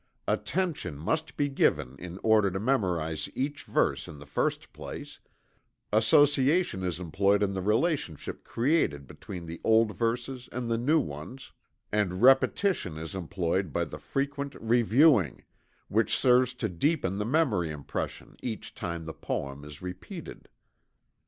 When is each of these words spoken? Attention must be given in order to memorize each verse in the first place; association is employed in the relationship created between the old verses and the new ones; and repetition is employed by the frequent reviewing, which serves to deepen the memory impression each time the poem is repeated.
Attention 0.27 0.97
must 0.97 1.37
be 1.37 1.47
given 1.47 1.95
in 1.99 2.19
order 2.23 2.49
to 2.49 2.59
memorize 2.59 3.29
each 3.35 3.65
verse 3.65 4.07
in 4.07 4.17
the 4.17 4.25
first 4.25 4.73
place; 4.73 5.19
association 5.93 6.83
is 6.83 6.99
employed 6.99 7.43
in 7.43 7.53
the 7.53 7.61
relationship 7.61 8.43
created 8.43 9.05
between 9.05 9.45
the 9.45 9.61
old 9.63 9.95
verses 9.95 10.49
and 10.51 10.71
the 10.71 10.77
new 10.79 10.99
ones; 10.99 11.51
and 11.91 12.23
repetition 12.23 12.97
is 12.97 13.13
employed 13.13 13.71
by 13.71 13.85
the 13.85 13.99
frequent 13.99 14.55
reviewing, 14.55 15.43
which 15.87 16.17
serves 16.17 16.55
to 16.55 16.67
deepen 16.67 17.19
the 17.19 17.23
memory 17.23 17.69
impression 17.69 18.35
each 18.41 18.73
time 18.73 19.05
the 19.05 19.13
poem 19.13 19.63
is 19.63 19.83
repeated. 19.83 20.49